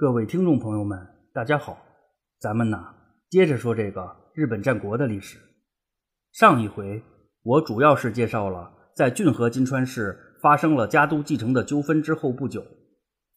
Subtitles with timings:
[0.00, 0.98] 各位听众朋友们，
[1.30, 1.76] 大家好，
[2.38, 2.82] 咱们呢
[3.28, 5.36] 接着说这个日本战国的历史。
[6.32, 7.02] 上一回
[7.42, 12.64] 我主要是介绍了在骏河金川市发生了家督继承的纠纷之后不久，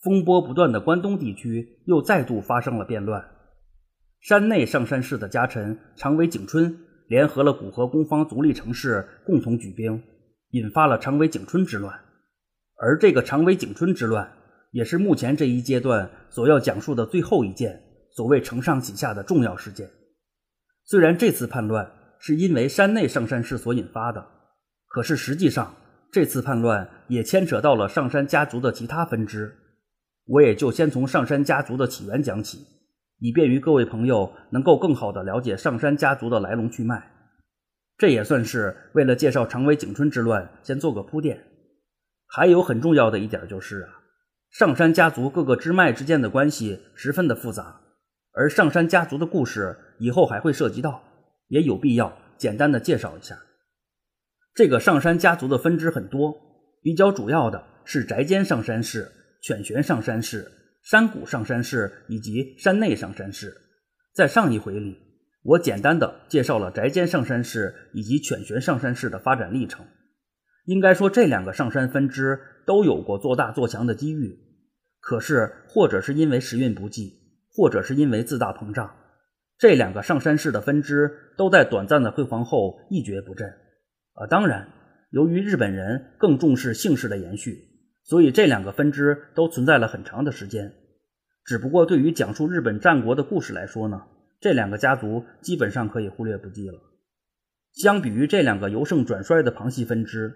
[0.04, 3.22] 风波不断的关东地区又再度发生了变乱。
[4.22, 6.74] 山内上山市的家臣长尾景春
[7.10, 10.02] 联合了古河攻方足利城氏，共同举兵，
[10.52, 11.94] 引发了长尾景春之乱。
[12.78, 14.32] 而这个长尾景春之乱。
[14.74, 17.80] 也是目前这一阶段所要讲述的最后一件
[18.12, 19.88] 所谓承上启下的重要事件。
[20.84, 24.26] 虽然这次叛乱是因为山内上山氏所引发的，
[24.88, 25.76] 可是实际上
[26.12, 29.56] 这次叛乱也牵扯到了上山家族的其他分支。
[30.26, 32.66] 我也就先从上山家族的起源讲起，
[33.20, 37.12] 以便于各位朋友能够更好的了解上山家族的来龙去脉。
[37.96, 41.44] 这也算是为了介绍长尾景春之乱先做个铺垫。
[42.26, 44.03] 还有很重要的一点就是啊。
[44.54, 47.82] 上山家族各个支脉之间的关系十分的复杂，
[48.34, 51.04] 而上山家族的故事以后还会涉及到，
[51.48, 53.36] 也有必要简单的介绍一下。
[54.54, 56.36] 这个上山家族的分支很多，
[56.84, 60.48] 比较主要的是宅间上山氏、犬玄上山氏、
[60.84, 63.52] 山谷上山氏以及山内上山氏。
[64.14, 64.96] 在上一回里，
[65.42, 69.84] 我简单的介绍了宅间上山氏以及犬玄上山氏的发展历程。
[70.66, 74.40] 应该说，这两个上山分支都有过做大做强的机遇，
[75.04, 77.20] 可是或者是因为时运不济，
[77.52, 78.96] 或者是因为自大膨胀，
[79.58, 83.50] 这两个上山氏的分支都在短暂的辉煌后一蹶不振。
[84.14, 84.70] 啊，当然，
[85.10, 87.58] 由于日本人更重视姓氏的延续，
[88.06, 90.72] 所以这两个分支都存在了很长的时间。
[91.44, 94.04] 只不过，对于讲述日本战国的故事来说呢，
[94.40, 96.80] 这两个家族基本上可以忽略不计了。
[97.74, 100.34] 相比于这两个由盛转衰的旁系分支。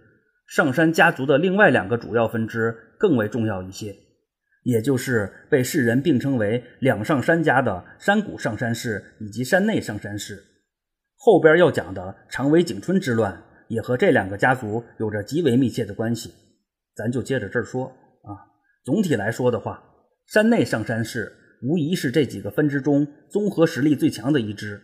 [0.50, 3.98] 上山家族的另外两个主要分支更为重要一些，
[4.68, 10.44] 也就是被世人并称为“两上山家”的山谷上山氏以及山内上山氏。
[11.16, 16.34] 后边要讲的长尾景春之乱也和这两个家族有着极为密切的关系，
[16.94, 18.36] 咱就接着这儿说啊。
[18.84, 19.82] 总体来说的话，
[20.26, 21.32] 山内上山氏
[21.64, 24.82] 无疑是这几个分支中综合实力最强的一支，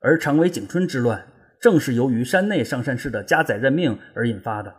[0.00, 1.24] 而长尾景春之乱。
[1.60, 4.74] 正是由于山内上山氏的加载任命而引发的，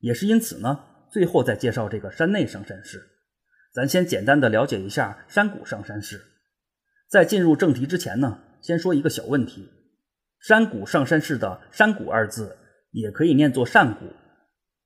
[0.00, 0.80] 也是因此呢。
[1.12, 3.00] 最后再介绍这个山内上山氏，
[3.72, 6.20] 咱先简单的了解一下山谷上山氏。
[7.08, 9.70] 在进入正题之前呢，先说一个小问题：
[10.40, 12.56] 山谷上山氏的“山谷”二字
[12.90, 14.06] 也可以念作善谷，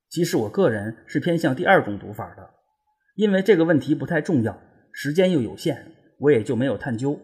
[0.09, 2.49] 其实我个人是偏向第二种读法的。
[3.15, 4.57] 因为这个问题不太重要，
[4.93, 7.19] 时间又有限，我也就没有探究，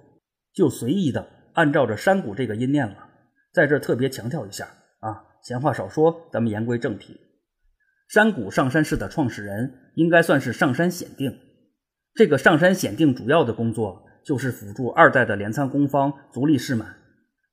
[0.54, 3.10] 就随意的按照着山谷这个音念了。
[3.54, 4.68] 在这特别强调一下
[5.00, 7.20] 啊，闲话少说，咱们言归正题。
[8.10, 11.40] 山谷上山氏的创始人应该算是上山显定。
[12.16, 16.96] 这个上山显定主要的工作就是辅助二代的镰仓公方足利氏满，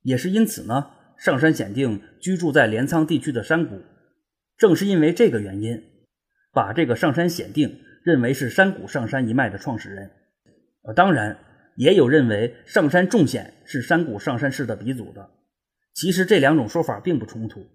[0.03, 3.81] 也是因此呢，上山显定居住在镰仓地区的山谷。
[4.57, 5.81] 正是因为这个原因，
[6.53, 10.11] 把这个上山显定认为是山谷上山一脉的创始人。
[10.83, 11.37] 呃，当然
[11.75, 15.27] 也有认为上山重显是山谷上山氏的鼻祖的。
[15.93, 17.65] 其实这两种说法并不冲突，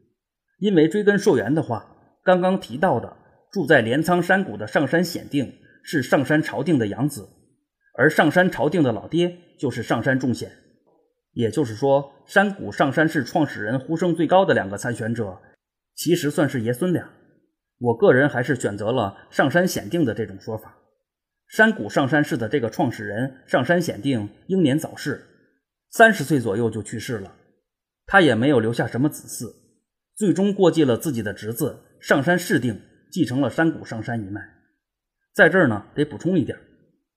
[0.59, 3.17] 因为追根溯源的话，刚刚提到的
[3.51, 5.53] 住在镰仓山谷的上山显定
[5.89, 7.29] 是上山朝定的养子，
[7.95, 10.51] 而上山朝定的老爹就是上山重显。
[11.31, 15.39] 也就是说，山谷上山氏创始人呼声最高的两个参选者，
[15.95, 17.09] 其实算是爷孙俩。
[17.79, 20.77] 我个人还是选择了上山显定的这种说法。
[21.47, 25.25] 山谷上山氏的这个创始人上山显定英年早逝，
[25.91, 27.33] 三十岁左右就去世了。
[28.07, 29.55] 他也没有留下什么子嗣，
[30.17, 32.83] 最终过继了自己的侄子上山世定，
[33.13, 34.56] 继承了山谷上山一脉。
[35.37, 36.59] 在这儿呢，得补充一点，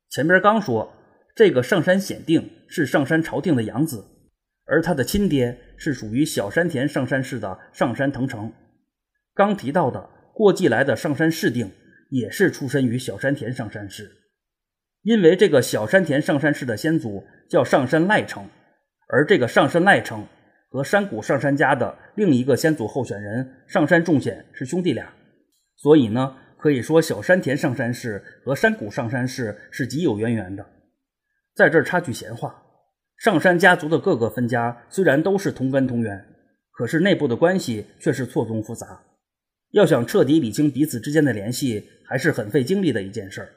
[0.10, 0.94] 前边刚说
[1.34, 4.04] 这个上山显定是上山朝定的养子，
[4.66, 8.52] 而他的亲爹是属于小山田上山氏的上山藤成。
[9.34, 11.72] 刚提到的过继来的上山世定
[12.10, 14.12] 也是出身于小山田上山氏，
[15.04, 18.50] 因为这个小山田上山氏的先祖叫上山赖成，
[19.08, 20.28] 而这个上山赖成。
[20.72, 25.12] 和山谷上山家的另一个先祖候选人上山重显是兄弟俩，
[25.78, 30.66] 所以呢，可以说小山田上山氏和山谷上山氏是极有渊源的。
[31.56, 32.62] 在这儿插句闲话，
[33.18, 36.26] 上山家族的各个分家虽然都是同根同源，
[36.72, 39.02] 可是内部的关系却是错综复杂。
[39.72, 43.50] 要想彻底理清彼此之间的联系，还是很费精力的一件事儿。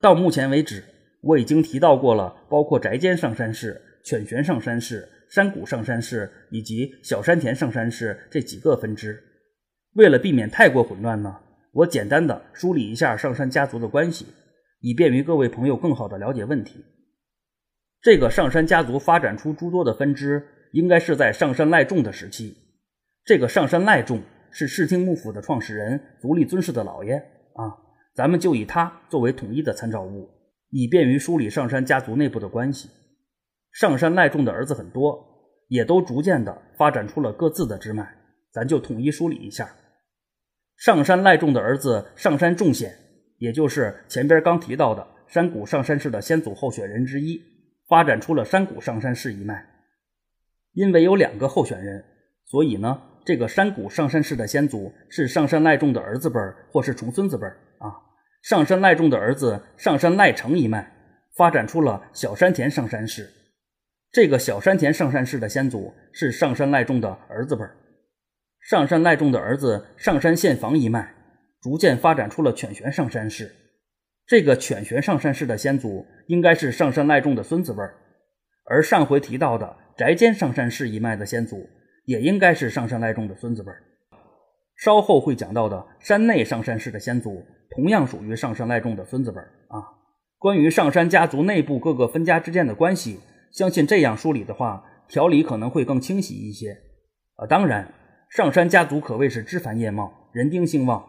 [0.00, 0.84] 到目前为止，
[1.22, 5.08] 我已经提到过了，包括宅间上山氏、犬玄上山氏。
[5.30, 9.22] 山谷上山氏以及小山田上山氏这几个分支，
[9.92, 11.38] 为了避免太过混乱呢，
[11.72, 14.26] 我简单的梳理一下上山家族的关系，
[14.80, 16.84] 以便于各位朋友更好的了解问题。
[18.02, 22.56] 这个上山家族发展出诸多的分支，应该是在上山赖仲的时期。
[23.24, 24.20] 这个上山赖仲
[24.50, 27.14] 是室町幕府的创始人足利尊氏的老爷
[27.54, 27.70] 啊，
[28.14, 30.28] 咱们就以他作为统一的参照物，
[30.70, 32.88] 以便于梳理上山家族内部的关系。
[33.70, 35.22] 上山赖仲的儿子很多，
[35.68, 38.12] 也都逐渐的发展出了各自的支脉，
[38.50, 39.70] 咱就统一梳理一下。
[40.80, 42.96] 上山赖仲的儿子上山仲显，
[43.36, 47.38] 也就是前边刚提到的山谷上山氏的先祖候选人之一。
[47.86, 49.62] 发展出了山谷上山氏一脉，
[50.72, 52.02] 因为有两个候选人，
[52.46, 57.92] 所以呢，这个山谷上山氏的先祖是上山赖仲的儿子辈儿或是重孙子辈儿啊。
[58.40, 60.90] 上山赖仲的儿子上山赖成一脉，
[61.36, 63.28] 发展出了小山田上山氏。
[64.10, 67.76] 这个小山田上山氏的先祖是上山赖仲的儿子辈儿。
[68.60, 71.14] 上山赖仲的儿子上山宪房一脉，
[71.60, 73.50] 逐渐发展出了犬玄上山氏。
[74.26, 77.94] 这个犬玄上山氏的先祖应该是上山赖仲的孙子辈儿，
[78.64, 81.68] 而上回提到的宅间上山氏一脉的先祖
[82.04, 83.82] 也应该是上山赖仲的孙子辈儿。
[84.76, 89.82] 稍后会讲到的山内上山氏的先祖同样属于上山赖仲的孙子辈儿啊。
[90.38, 93.20] 关于上山家族内部各个分家之间的关系，
[93.52, 96.78] 相信这样梳理的话，条理可能会更清晰一些
[97.36, 97.46] 啊。
[97.46, 97.92] 当然，
[98.30, 101.04] 上山家族可谓是枝繁叶茂，人丁兴旺。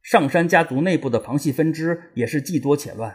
[0.00, 3.12] 上山家族内部的旁系分支也是既多且乱，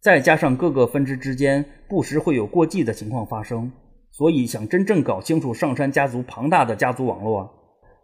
[0.00, 3.72] 再加上各个分支之间不时会有过继的情况发生，
[4.12, 7.52] 所以想真正搞清楚上山家族庞大的家族网络，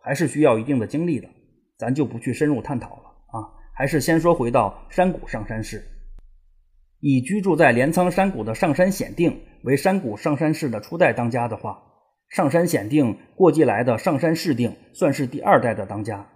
[0.02, 1.28] 还是需要一定的精力的。
[1.78, 5.80] 咱就不去深入探讨了啊，还是先说回到山谷上山氏。
[6.98, 11.80] 以居住在镰仓山谷的上山显定为山谷上山氏的初代当家的话，
[12.32, 16.26] 上山显定过继来的上山氏定算是第二代的当家。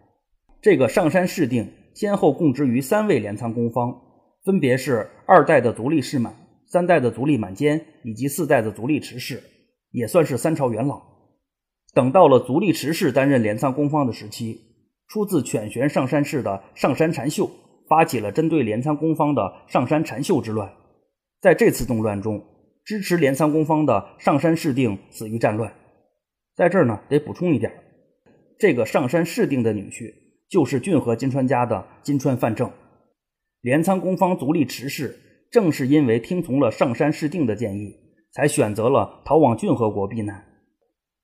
[0.61, 3.99] 这个上山氏定先后供职于三位镰仓公方，
[4.45, 9.43] 分别是二代的足利氏满、三代的足利满间以及四代的足利持氏，
[9.91, 11.01] 也算是三朝元老。
[11.95, 14.61] 等到了足利持氏担任镰仓公方的时期，
[15.09, 17.51] 出自犬玄上山氏的上山禅秀
[17.89, 20.71] 发起了针对镰仓公方的上山禅秀之乱。
[21.41, 22.45] 在这次动乱中，
[22.85, 25.73] 支持镰仓公方的上山氏定死于战乱。
[26.57, 27.71] 在这儿呢，得补充一点，
[28.59, 30.27] 这个上山试定的女婿。
[30.49, 32.71] 就是骏河金川家的金川范正，
[33.63, 35.19] 镰仓公方足利持氏
[35.51, 37.97] 正是因为听从了上山试定的建议，
[38.33, 40.47] 才选择了逃往骏河国避难，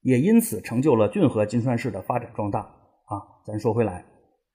[0.00, 2.58] 也因此成就了骏河金川氏的发展壮大。
[2.58, 4.04] 啊，咱说回来，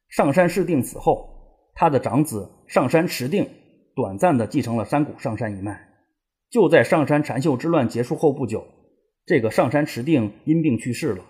[0.09, 1.29] 上山试定死后，
[1.73, 3.49] 他的长子上山持定
[3.95, 5.87] 短暂的继承了山谷上山一脉。
[6.49, 8.67] 就在上山禅秀之乱结束后不久，
[9.27, 11.25] 这个上山持定因病去世了。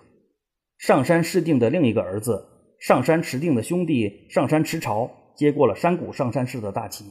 [0.78, 2.46] 上山氏定的另一个儿子。
[2.78, 7.06] 上山持定的兄弟上山持朝接过了山谷上山氏的大旗，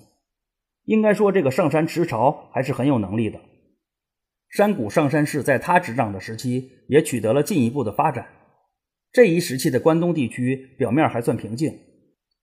[0.85, 3.37] 应该说这个上山持朝还是很有能力的。
[4.47, 8.29] 山谷上山氏在他执掌的时期也取得了进一步的发展。
[9.11, 11.77] 这一时期的关东地区表面还算平静，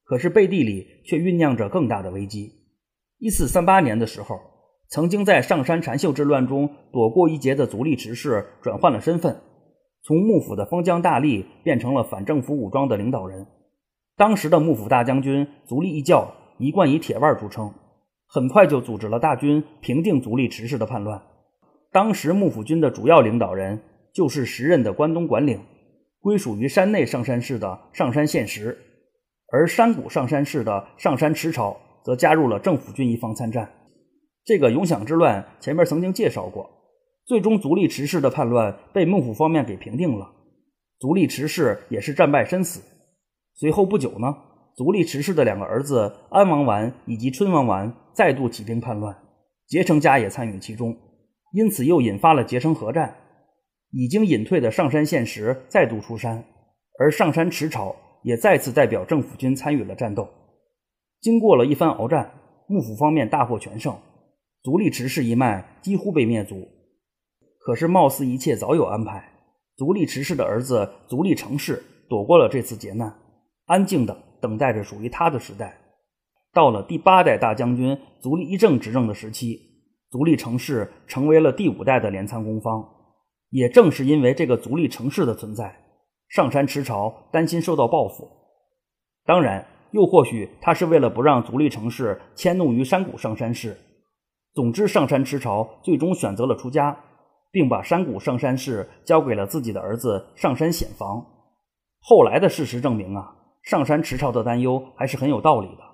[0.02, 2.52] 可是背地里却酝酿着更大的危机。
[3.16, 4.38] 一四三八年的时候，
[4.94, 9.40] 曾经在上山禅秀之乱中躲过一劫的足利直氏转换了身份。
[10.04, 13.44] 从幕府的封疆大吏变成了反政府武装的领导人。
[14.16, 17.74] 当时的幕府大将军足利义教一贯以铁腕著称，
[18.28, 21.20] 很快就组织了大军平定足利直氏的叛乱。
[21.90, 23.80] 当时幕府军的主要领导人
[24.12, 25.58] 就是时任的关东管领，
[26.20, 28.78] 归属于山内上山氏的上山宪实，
[29.50, 33.68] 而山谷上山氏的上山持朝则加入了政府军一方参战。
[34.44, 36.70] 这个永享之乱前面曾经介绍过。
[37.26, 40.30] 最终，足利持氏的叛乱被幕府方面给平定了，
[40.98, 42.82] 足利持氏也是战败身死。
[43.54, 44.36] 随后不久呢，
[44.76, 49.16] 足利持氏的两个儿子安王丸以及春王丸再度起兵叛乱，
[49.66, 50.94] 结成家也参与其中，
[51.52, 53.16] 因此又引发了结成合战。
[53.90, 56.44] 已经隐退的上山宪实再度出山，
[56.98, 60.28] 而上山持朝也再次代表政府军参与了战斗。
[61.20, 62.30] 经过了一番鏖战，
[62.66, 63.96] 幕府方面大获全胜，
[64.64, 66.66] 足利持氏一脉几乎被灭族。
[67.58, 69.22] 可是，貌似一切早有安排。
[69.76, 73.14] 足利持氏的儿子足利成氏躲过了这次劫难，
[73.66, 75.78] 安静的等待着属于他的时代。
[76.54, 79.60] 到了第八代大将军足利义政执政的时期，
[80.10, 82.82] 足利成氏成为了第五代的镰仓公方。
[83.50, 85.76] 也正是因为这个足利成氏的存在，
[86.28, 88.26] 上山持朝担心受到报复。
[89.26, 93.76] 当然，又或许他是为了不让足利成氏迁怒于山谷上山氏。
[94.54, 96.96] 总之，上山持朝最终选择了出家。
[97.54, 101.24] 并把山谷上山氏交给了自己的儿子上山显房。
[102.00, 103.32] 后来的事实证明啊，
[103.62, 105.84] 上山持朝的担忧还是很有道理的。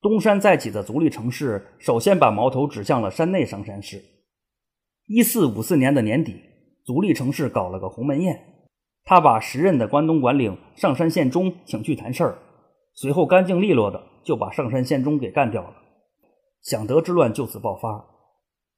[0.00, 4.02] 东山再起的足利城氏首先把矛头指向了山内上山氏。
[5.06, 6.42] 一四五四年的年底，
[6.84, 8.36] 足利城氏搞了个鸿门宴，
[9.04, 12.38] 他把时任的关东管领上山县忠请去谈事儿，
[12.94, 15.74] 随后干净利落的就把上山县忠给干掉了，
[16.62, 18.06] 享德之乱就此爆发。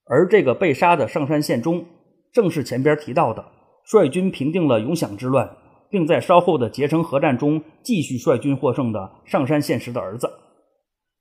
[0.04, 1.84] 而这个被杀的上山宪忠，
[2.32, 3.44] 正是前边提到的
[3.84, 5.56] 率军平定了永享之乱，
[5.90, 10.30] 并在稍后的结城合战中继续率军获胜的上山宪实的儿子。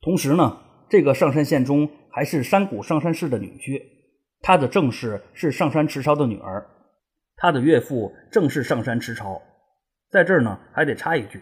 [0.01, 0.57] 同时呢，
[0.89, 3.81] 这个上山宪忠还是山谷上山氏的女婿，
[4.41, 6.65] 他的正室是上山池朝的女儿，
[7.37, 9.41] 他的岳父正是上山池朝。
[10.09, 11.41] 在这儿呢，还得插一句：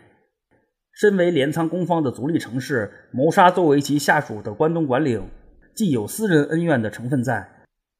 [0.99, 5.29] 身为镰仓公方的足利城氏谋杀作为其下属的关东管领，
[5.73, 7.49] 既有私人恩怨的成分在，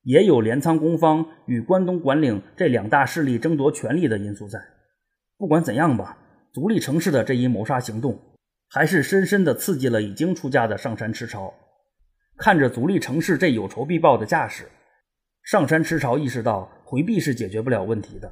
[0.03, 4.59] 也有镰仓公方与关东管领这两大势力争夺权力的因素在。
[5.37, 6.17] 不管怎样吧，
[6.51, 8.19] 足利城市的这一谋杀行动。
[8.67, 11.53] 还是深深地刺激了已经出家的上山池朝。
[12.35, 14.65] 看着足利城氏这有仇必报的架势，
[15.43, 18.29] 上山池朝意识到回避是解决不了问题的，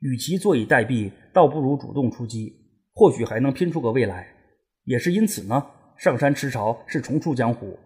[0.00, 2.61] 与其坐以待毙，倒不如主动出击，
[2.92, 4.28] 或许还能拼出个未来。
[4.84, 5.64] 也是因此呢，
[5.98, 7.78] 上山池朝是重出江湖，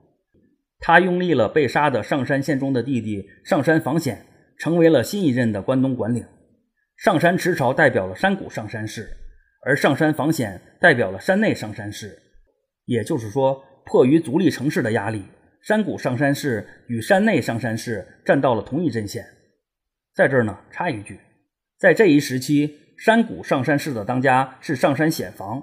[0.78, 4.24] 他拥立了被杀的上山县中的弟弟上山房显，
[4.58, 6.24] 成为了新一任的关东管领。
[6.96, 9.08] 上山池朝代表了山谷上山氏。
[9.68, 12.16] 而上山房显代表了山内上山氏，
[12.84, 15.24] 也就是说，迫于足利城市的压力，
[15.60, 19.26] 山谷上山氏与山内上山氏站到了同一阵线。
[20.14, 21.18] 在这儿呢，插一句，
[21.80, 25.62] 在这一时期，山谷上山氏的当家是上山显房，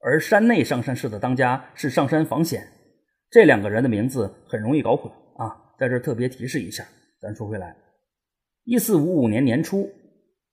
[0.00, 2.66] 而山内上山氏的当家是上山防显，
[3.30, 5.74] 这两个人的名字很容易搞混啊。
[5.78, 6.84] 在这特别提示一下。
[7.20, 7.76] 咱说回来，
[8.64, 9.90] 一四五五年年初。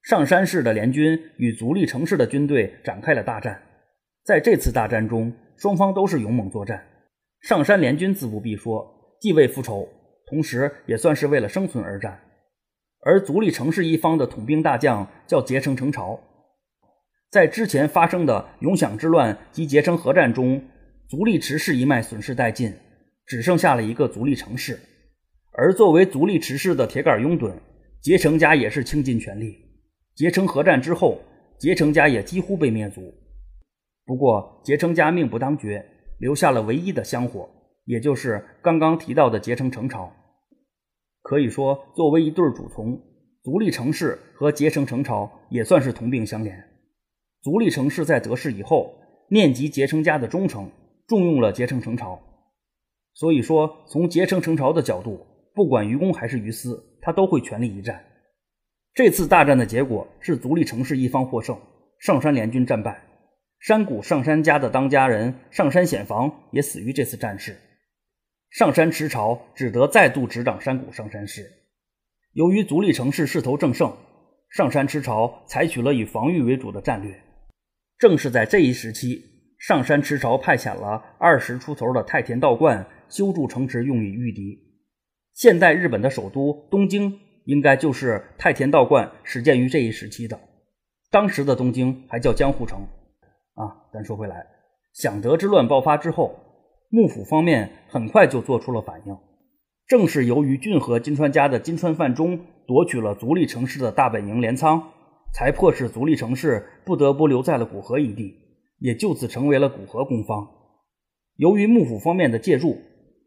[0.03, 3.61] 上山市的联军与足利城市的军队展开了大战，
[4.23, 6.85] 在这次大战中，双方都是勇猛作战。
[7.41, 8.85] 上山联军自不必说，
[9.21, 9.87] 既为复仇，
[10.29, 12.19] 同时也算是为了生存而战。
[13.01, 16.19] 而足利城市一方的统兵大将叫结城成朝，
[17.29, 20.61] 在之前发生的永享之乱及结城合战中，
[21.07, 22.73] 足利池氏一脉损失殆尽，
[23.25, 24.79] 只剩下了一个足利城市。
[25.53, 27.51] 而作为足利池氏的铁杆拥趸，
[28.01, 29.55] 结城家也是倾尽全力。
[30.15, 31.21] 结成合战之后，
[31.59, 33.13] 结城家也几乎被灭族。
[34.05, 35.85] 不过，结城家命不当绝，
[36.19, 37.49] 留下了唯一的香火，
[37.85, 40.11] 也就是刚刚提到的结成成朝。
[41.27, 42.97] 可以说，作为一对主从，
[43.43, 46.63] 足利城氏和结成成朝也算是同病相怜。
[47.43, 48.95] 足利城氏在得势以后，
[49.29, 50.71] 念及结成家的忠诚，
[51.05, 52.17] 重用了结成成朝。
[53.13, 55.19] 所以说，从结成成朝的角度，
[55.53, 58.01] 不管于公还是于私，他都会全力一战。
[58.93, 61.59] 这次大战的结果是足利城氏一方获胜，
[61.99, 63.03] 上山联军战败，
[63.59, 67.57] 山谷上山家的当家人上山显房也死于这次战事。
[68.49, 71.45] 上山池朝只得再度执掌山谷上山氏。
[72.33, 73.95] 由于足利城市势头正盛，
[74.49, 77.19] 上山池朝采取了以防御为主的战略。
[77.97, 79.23] 正是在这一时期，
[79.59, 84.57] 上山池朝派遣了二十出头的太田道观修筑城池，用以御敌。
[85.33, 87.19] 现代日本的首都东京。
[87.47, 90.37] 应该就是太田道观始建于这一时期的，
[91.09, 92.81] 当时的东京还叫江户城。
[93.53, 94.45] 啊，咱说回来，
[94.91, 96.37] 享德之乱爆发之后，
[96.89, 99.17] 幕府方面很快就做出了反应。
[99.87, 104.83] 正是由于骏河金川家的金川范忠夺取了足利城市的大本营镰仓，
[105.33, 108.35] 才迫使足利城市不得不留在了古河一地，
[108.79, 110.47] 也就此成为了古河攻方。
[111.37, 112.77] 由于幕府方面的介入，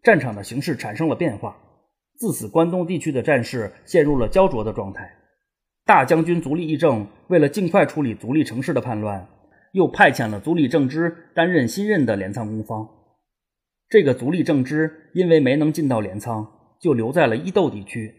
[0.03, 1.57] 战场的形势产生了变化。
[2.17, 5.11] 自此，关东地区的战事陷入了焦灼的状态。
[5.87, 9.27] 大将军足利义政为了尽快处理足利城市的叛乱，
[9.73, 12.87] 又派遣了足利政之担任新任的镰仓公方。
[13.91, 16.47] 这个足利政之因为没能进到镰仓，
[16.81, 18.15] 就留在了伊豆地区，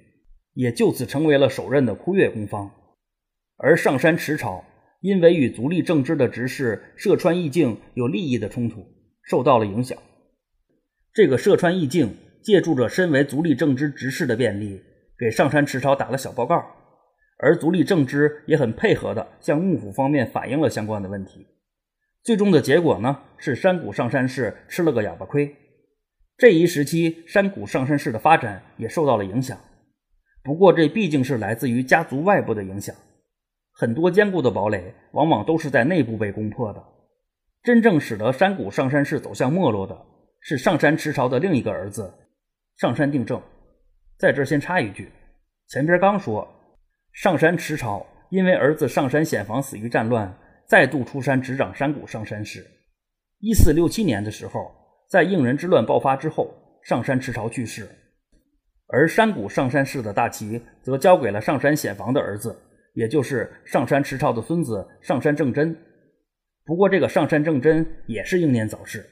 [0.53, 2.69] 也就此成为了首任的枯月公方。
[3.57, 4.63] 而上山池朝
[4.99, 8.85] 因为与足利政之的执事涉川义敬有利益的冲突，
[9.23, 9.97] 受到了影响。
[11.11, 12.13] 这个涉川义敬。
[12.43, 14.81] 借助着身为足利政之执事的便利，
[15.15, 16.65] 给上山池朝打了小报告，
[17.37, 21.45] 而足利政之也很配合的向幕府方面反映了相关的问题。
[22.23, 25.55] 最终的结果呢，是山谷上山市吃了个哑巴亏。
[26.37, 29.57] 这一时期，山谷上山市的发展也受到了影响。
[30.43, 32.95] 不过，这毕竟是来自于家族外部的影响，
[33.73, 36.83] 很多坚固的堡垒往往都是在内部被攻破的。
[37.61, 39.95] 真正使得山谷上山市走向没落的，
[40.39, 42.11] 是上山池朝的另一个儿子。
[42.77, 43.39] 上山定政，
[44.17, 45.11] 在这先插一句，
[45.67, 46.47] 前边刚说
[47.13, 50.35] 上山池朝因为儿子上山显房死于战乱，
[50.65, 52.65] 再度出山执掌山谷上山氏。
[53.37, 54.71] 一四六七年的时候，
[55.11, 56.49] 在应仁之乱爆发之后，
[56.83, 57.85] 上山池潮去世，
[58.87, 62.57] 而山谷上山氏的大旗则交给了上山显房的儿子，
[62.93, 65.77] 也就是上山池潮的孙子上山正真。
[66.63, 69.05] 不过，这个上山正真也是英年早逝。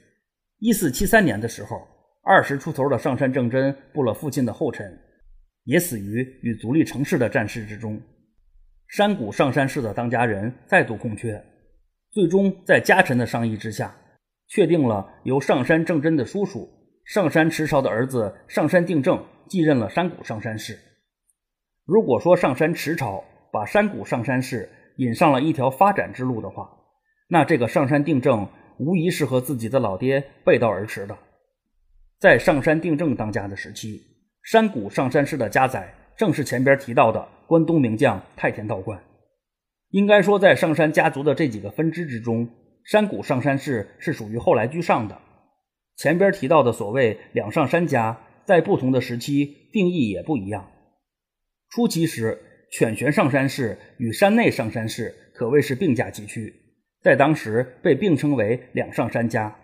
[0.59, 1.85] 一四七三年的时候，
[2.23, 4.97] 二十出头的上山正真步了父亲的后尘，
[5.65, 8.01] 也死于与足利成氏的战事之中。
[8.87, 11.43] 山谷上山氏的当家人再度空缺，
[12.11, 13.93] 最终在家臣的商议之下，
[14.49, 16.69] 确定了由上山正真的叔叔
[17.05, 20.77] 上山池朝的儿子上山定正继任了山谷上山氏。
[21.85, 26.69] 如果说上山池朝把山谷上山氏引上了一条发展之路的话，
[27.29, 31.17] 那这个上山定正无疑是和自己的老爹背道而驰的。
[32.19, 34.01] 在上山定正当家的时期，
[34.43, 37.27] 山谷上山氏的家宰正是前边提到的。
[37.47, 39.01] 关东名将太田道观，
[39.89, 42.47] 应该说，在上山家族的这几个分支之中，
[42.85, 45.19] 山谷上山氏是属于后来居上的。
[45.95, 50.71] 前边提到的所谓两上山家，在不同的时期定义也不一样。
[51.69, 52.39] 初期时，
[52.71, 56.53] 犬玄上山氏与山内上山氏可谓是并驾齐驱，
[57.01, 59.55] 在当时被并称为两上山家。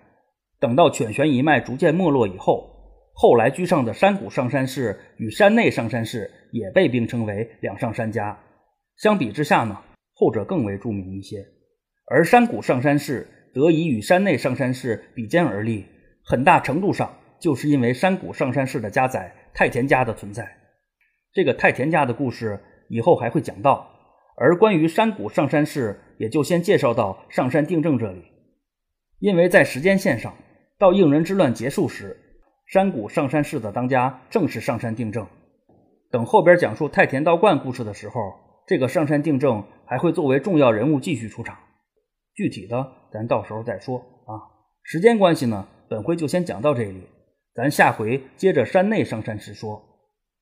[0.60, 2.70] 等到犬玄一脉逐渐没落以后，
[3.14, 8.38] 后来居上的山谷上山氏与山内上山氏也被并称为两上山家。
[8.98, 9.82] 相比之下呢，
[10.14, 11.55] 后者更为著名一些。
[12.06, 15.86] 而山谷上山氏得以与山内上山氏比肩而立，
[16.24, 20.58] 很大程度上就是因为山谷上山氏的家宰太田家的存在。
[21.34, 22.60] 这个太田家的故事
[22.90, 23.92] 以后还会讲到。
[24.38, 28.22] 而关于山谷上山氏，也就先介绍到上山定正这里，
[29.20, 30.36] 因为在时间线上，
[30.78, 32.18] 到应仁之乱结束时。
[32.66, 35.26] 山谷上山氏的当家正是上山定正。
[36.12, 38.16] 等后边讲述太田道观故事的时候，
[38.68, 41.58] 这个上山定正还会作为重要人物继续出场。
[42.36, 44.38] 具体的咱到时候再说啊。
[44.84, 47.02] 时间关系呢，本回就先讲到这里，
[47.56, 49.82] 咱下回接着山内上山时说。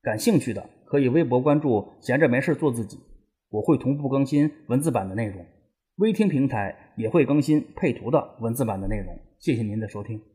[0.02, 2.98] 感兴趣的可以微博关注“闲着没事做自己”，
[3.48, 5.46] 我会同步更新文字版的内容。
[5.96, 9.16] 微听平台也会更新配图的文字版的内容。
[9.38, 10.33] 谢谢您的收听。